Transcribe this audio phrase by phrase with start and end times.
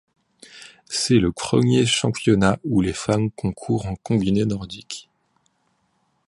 [0.89, 5.11] C'est le premier Championnat où les femmes concourent en combiné nordique.